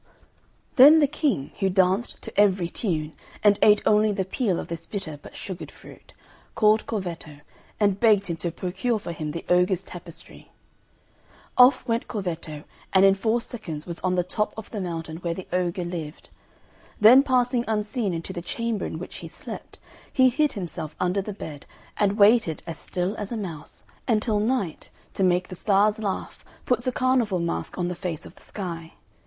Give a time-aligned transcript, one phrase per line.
[0.77, 3.13] Then the King, who danced to every tune,
[3.43, 6.13] and ate only the peel of this bitter but sugared fruit,
[6.55, 7.41] called Corvetto,
[7.79, 10.51] and begged him to procure for him the ogre's tapestry.
[11.55, 15.35] Off went Corvetto and in four seconds was on the top of the mountain where
[15.35, 16.31] the ogre lived;
[16.99, 19.77] then passing unseen into the chamber in which he slept,
[20.11, 24.89] he hid himself under the bed, and waited as still as a mouse, until Night,
[25.13, 28.93] to make the Stars laugh, puts a carnival mask on the face of the Sky.